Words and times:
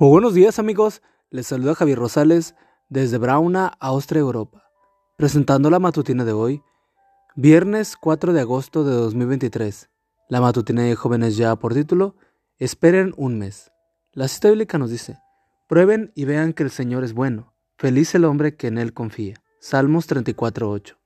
Muy 0.00 0.10
buenos 0.10 0.32
días 0.32 0.60
amigos, 0.60 1.02
les 1.28 1.48
saluda 1.48 1.74
Javier 1.74 1.98
Rosales 1.98 2.54
desde 2.88 3.18
Brauna, 3.18 3.72
Austria, 3.80 4.20
Europa, 4.20 4.70
presentando 5.16 5.70
la 5.70 5.80
matutina 5.80 6.24
de 6.24 6.30
hoy, 6.30 6.62
viernes 7.34 7.96
4 7.96 8.32
de 8.32 8.40
agosto 8.40 8.84
de 8.84 8.92
2023. 8.92 9.90
La 10.28 10.40
matutina 10.40 10.84
de 10.84 10.94
jóvenes 10.94 11.36
ya 11.36 11.56
por 11.56 11.74
título, 11.74 12.14
esperen 12.60 13.12
un 13.16 13.40
mes. 13.40 13.72
La 14.12 14.28
cita 14.28 14.50
bíblica 14.50 14.78
nos 14.78 14.90
dice, 14.90 15.18
prueben 15.68 16.12
y 16.14 16.26
vean 16.26 16.52
que 16.52 16.62
el 16.62 16.70
Señor 16.70 17.02
es 17.02 17.12
bueno, 17.12 17.52
feliz 17.76 18.14
el 18.14 18.24
hombre 18.24 18.54
que 18.54 18.68
en 18.68 18.78
él 18.78 18.92
confía. 18.92 19.42
Salmos 19.58 20.08
34.8. 20.08 20.96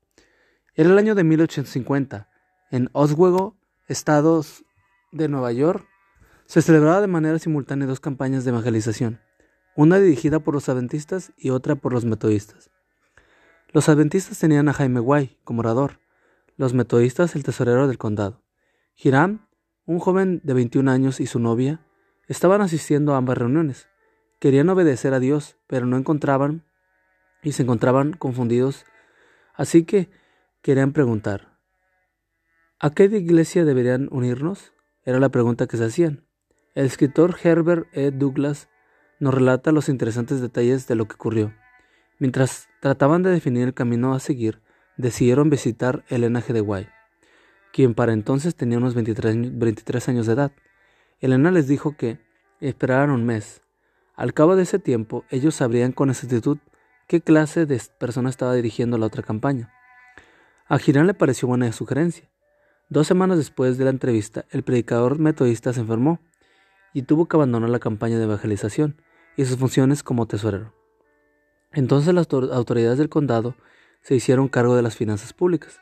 Era 0.74 0.90
el 0.90 0.98
año 0.98 1.14
de 1.14 1.24
1850, 1.24 2.28
en 2.70 2.90
Oswego, 2.92 3.56
estados 3.88 4.66
de 5.12 5.28
Nueva 5.28 5.50
York, 5.52 5.88
se 6.52 6.60
celebraba 6.60 7.00
de 7.00 7.06
manera 7.06 7.38
simultánea 7.38 7.86
dos 7.86 7.98
campañas 7.98 8.44
de 8.44 8.50
evangelización, 8.50 9.22
una 9.74 9.98
dirigida 9.98 10.40
por 10.40 10.52
los 10.52 10.68
adventistas 10.68 11.32
y 11.38 11.48
otra 11.48 11.76
por 11.76 11.94
los 11.94 12.04
metodistas. 12.04 12.70
Los 13.70 13.88
adventistas 13.88 14.38
tenían 14.38 14.68
a 14.68 14.74
Jaime 14.74 15.00
Guay 15.00 15.38
como 15.44 15.60
orador, 15.60 16.00
los 16.58 16.74
metodistas 16.74 17.36
el 17.36 17.42
tesorero 17.42 17.88
del 17.88 17.96
condado. 17.96 18.42
Hiram, 18.94 19.48
un 19.86 19.98
joven 19.98 20.42
de 20.44 20.52
21 20.52 20.90
años 20.90 21.20
y 21.20 21.26
su 21.26 21.38
novia, 21.38 21.86
estaban 22.28 22.60
asistiendo 22.60 23.14
a 23.14 23.16
ambas 23.16 23.38
reuniones. 23.38 23.88
Querían 24.38 24.68
obedecer 24.68 25.14
a 25.14 25.20
Dios, 25.20 25.56
pero 25.68 25.86
no 25.86 25.96
encontraban 25.96 26.66
y 27.42 27.52
se 27.52 27.62
encontraban 27.62 28.12
confundidos, 28.12 28.84
así 29.54 29.84
que 29.84 30.10
querían 30.60 30.92
preguntar, 30.92 31.58
¿a 32.78 32.90
qué 32.90 33.04
iglesia 33.04 33.64
deberían 33.64 34.08
unirnos? 34.10 34.74
Era 35.02 35.18
la 35.18 35.30
pregunta 35.30 35.66
que 35.66 35.78
se 35.78 35.86
hacían. 35.86 36.26
El 36.74 36.86
escritor 36.86 37.36
Herbert 37.42 37.86
E. 37.92 38.10
Douglas 38.10 38.70
nos 39.20 39.34
relata 39.34 39.72
los 39.72 39.90
interesantes 39.90 40.40
detalles 40.40 40.86
de 40.86 40.94
lo 40.94 41.06
que 41.06 41.16
ocurrió. 41.16 41.52
Mientras 42.18 42.68
trataban 42.80 43.22
de 43.22 43.28
definir 43.28 43.64
el 43.64 43.74
camino 43.74 44.14
a 44.14 44.20
seguir, 44.20 44.62
decidieron 44.96 45.50
visitar 45.50 46.02
el 46.08 46.22
linaje 46.22 46.54
de 46.54 46.62
White, 46.62 46.90
quien 47.74 47.92
para 47.92 48.14
entonces 48.14 48.54
tenía 48.54 48.78
unos 48.78 48.94
23, 48.94 50.08
años 50.08 50.26
de 50.26 50.32
edad. 50.32 50.52
Elena 51.20 51.50
les 51.50 51.68
dijo 51.68 51.94
que 51.94 52.20
esperaran 52.60 53.10
un 53.10 53.26
mes. 53.26 53.60
Al 54.14 54.32
cabo 54.32 54.56
de 54.56 54.62
ese 54.62 54.78
tiempo, 54.78 55.26
ellos 55.28 55.56
sabrían 55.56 55.92
con 55.92 56.08
exactitud 56.08 56.56
qué 57.06 57.20
clase 57.20 57.66
de 57.66 57.82
persona 57.98 58.30
estaba 58.30 58.54
dirigiendo 58.54 58.96
la 58.96 59.06
otra 59.06 59.22
campaña. 59.22 59.70
A 60.68 60.78
Girán 60.78 61.06
le 61.06 61.12
pareció 61.12 61.48
buena 61.48 61.70
sugerencia. 61.72 62.30
Dos 62.88 63.06
semanas 63.06 63.36
después 63.36 63.76
de 63.76 63.84
la 63.84 63.90
entrevista, 63.90 64.46
el 64.50 64.62
predicador 64.62 65.18
metodista 65.18 65.74
se 65.74 65.80
enfermó 65.80 66.18
y 66.92 67.02
tuvo 67.02 67.26
que 67.26 67.36
abandonar 67.36 67.70
la 67.70 67.78
campaña 67.78 68.18
de 68.18 68.24
evangelización 68.24 69.00
y 69.36 69.44
sus 69.44 69.56
funciones 69.56 70.02
como 70.02 70.26
tesorero. 70.26 70.74
Entonces 71.72 72.12
las 72.14 72.28
autoridades 72.30 72.98
del 72.98 73.08
condado 73.08 73.56
se 74.02 74.14
hicieron 74.14 74.48
cargo 74.48 74.76
de 74.76 74.82
las 74.82 74.96
finanzas 74.96 75.32
públicas. 75.32 75.80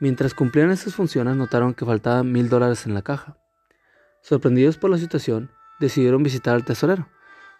Mientras 0.00 0.34
cumplían 0.34 0.70
esas 0.70 0.94
funciones 0.94 1.36
notaron 1.36 1.74
que 1.74 1.84
faltaban 1.84 2.32
mil 2.32 2.48
dólares 2.48 2.86
en 2.86 2.94
la 2.94 3.02
caja. 3.02 3.38
Sorprendidos 4.20 4.78
por 4.78 4.90
la 4.90 4.98
situación, 4.98 5.50
decidieron 5.78 6.22
visitar 6.22 6.54
al 6.54 6.64
tesorero, 6.64 7.08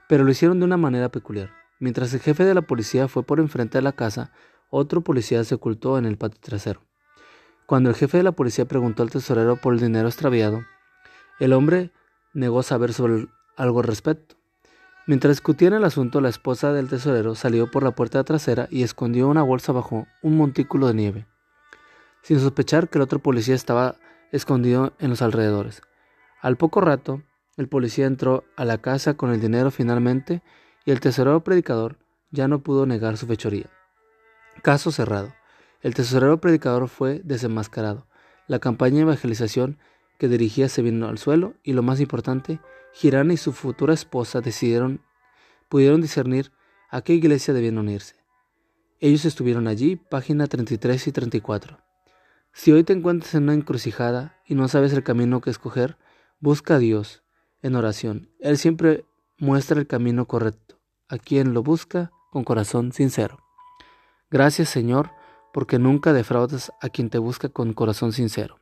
pero 0.09 0.25
lo 0.25 0.31
hicieron 0.31 0.59
de 0.59 0.65
una 0.65 0.77
manera 0.77 1.11
peculiar. 1.11 1.51
Mientras 1.79 2.13
el 2.15 2.21
jefe 2.21 2.45
de 2.45 2.55
la 2.55 2.63
policía 2.63 3.09
fue 3.09 3.23
por 3.23 3.41
enfrente 3.41 3.79
de 3.79 3.83
la 3.83 3.93
casa, 3.93 4.33
otro 4.71 5.03
policía 5.03 5.45
se 5.45 5.55
ocultó 5.55 5.99
en 5.99 6.07
el 6.07 6.17
patio 6.17 6.41
trasero. 6.41 6.83
Cuando 7.67 7.91
el 7.91 7.97
jefe 7.97 8.19
de 8.19 8.23
la 8.23 8.33
policía 8.33 8.65
preguntó 8.65 9.03
al 9.03 9.11
tesorero 9.11 9.57
por 9.57 9.75
el 9.75 9.81
dinero 9.81 10.09
extraviado, 10.09 10.65
el 11.41 11.53
hombre 11.53 11.93
negó 12.33 12.63
saber 12.63 12.93
sobre 12.93 13.29
algo 13.57 13.81
al 13.81 13.87
respecto. 13.87 14.37
Mientras 15.07 15.33
discutían 15.33 15.73
el 15.73 15.85
asunto, 15.85 16.21
la 16.21 16.29
esposa 16.29 16.73
del 16.73 16.89
tesorero 16.89 17.35
salió 17.35 17.71
por 17.71 17.83
la 17.83 17.91
puerta 17.91 18.23
trasera 18.23 18.69
y 18.71 18.83
escondió 18.85 19.29
una 19.29 19.43
bolsa 19.43 19.73
bajo 19.73 20.07
un 20.23 20.37
montículo 20.37 20.87
de 20.87 20.95
nieve, 20.95 21.27
sin 22.23 22.39
sospechar 22.39 22.89
que 22.89 22.99
el 22.99 23.03
otro 23.03 23.19
policía 23.19 23.55
estaba 23.55 23.97
escondido 24.31 24.93
en 25.01 25.11
los 25.11 25.21
alrededores. 25.21 25.83
Al 26.41 26.57
poco 26.57 26.81
rato, 26.81 27.23
el 27.57 27.69
policía 27.69 28.07
entró 28.07 28.45
a 28.57 28.65
la 28.65 28.79
casa 28.79 29.15
con 29.15 29.31
el 29.33 29.41
dinero 29.41 29.71
finalmente 29.71 30.43
y 30.85 30.93
el 30.93 31.01
tesorero 31.01 31.43
predicador 31.45 31.99
ya 32.31 32.49
no 32.49 32.63
pudo 32.63 32.87
negar 32.87 33.17
su 33.17 33.27
fechoría. 33.27 33.67
Caso 34.63 34.93
cerrado. 34.93 35.35
El 35.81 35.95
tesorero 35.95 36.41
predicador 36.41 36.89
fue 36.89 37.21
desenmascarado. 37.25 38.07
La 38.47 38.59
campaña 38.59 38.97
de 38.97 39.03
evangelización 39.03 39.79
que 40.23 40.29
dirigía 40.29 40.69
se 40.69 40.83
vino 40.83 41.09
al 41.09 41.19
suelo 41.19 41.55
y 41.65 41.73
lo 41.73 41.83
más 41.83 41.99
importante, 41.99 42.61
Girana 42.93 43.33
y 43.33 43.37
su 43.37 43.53
futura 43.53 43.93
esposa 43.93 44.41
decidieron, 44.41 45.03
pudieron 45.69 46.01
discernir 46.01 46.53
a 46.91 47.03
qué 47.03 47.13
iglesia 47.13 47.53
debían 47.53 47.77
unirse. 47.77 48.15
Ellos 49.01 49.25
estuvieron 49.25 49.67
allí, 49.67 49.97
página 49.97 50.47
33 50.47 51.09
y 51.09 51.11
34. 51.11 51.79
Si 52.53 52.71
hoy 52.71 52.85
te 52.85 52.93
encuentras 52.93 53.35
en 53.35 53.43
una 53.43 53.55
encrucijada 53.55 54.41
y 54.47 54.55
no 54.55 54.69
sabes 54.69 54.93
el 54.93 55.03
camino 55.03 55.41
que 55.41 55.51
escoger, 55.51 55.97
busca 56.39 56.77
a 56.77 56.79
Dios 56.79 57.25
en 57.61 57.75
oración. 57.75 58.31
Él 58.39 58.59
siempre 58.59 59.05
muestra 59.39 59.81
el 59.81 59.89
camino 59.89 60.29
correcto 60.29 60.79
a 61.09 61.19
quien 61.19 61.53
lo 61.53 61.65
busca 61.65 62.13
con 62.31 62.45
corazón 62.45 62.93
sincero. 62.93 63.39
Gracias 64.31 64.69
Señor, 64.69 65.11
porque 65.53 65.81
nunca 65.81 66.13
defraudas 66.13 66.71
a 66.81 66.91
quien 66.91 67.11
te 67.11 67.19
busca 67.19 67.49
con 67.49 67.73
corazón 67.73 68.13
sincero. 68.13 68.62